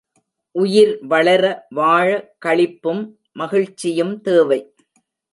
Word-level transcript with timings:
உயிர் 0.55 0.93
வளர, 1.03 1.43
வாழ 1.69 2.07
களிப்பும் 2.45 3.03
மகிழ்ச்சியும் 3.33 4.15
தேவை. 4.21 4.59